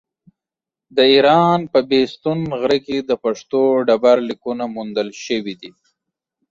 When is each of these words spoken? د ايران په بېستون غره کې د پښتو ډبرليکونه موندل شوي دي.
د 0.95 0.97
ايران 1.13 1.59
په 1.71 1.79
بېستون 1.89 2.39
غره 2.59 2.79
کې 2.85 2.97
د 3.09 3.11
پښتو 3.23 3.61
ډبرليکونه 3.87 4.63
موندل 4.75 5.07
شوي 5.25 5.55
دي. 5.61 5.71